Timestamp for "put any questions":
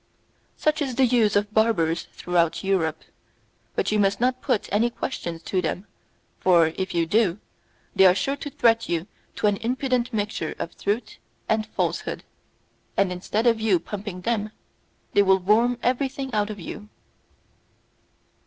4.41-5.43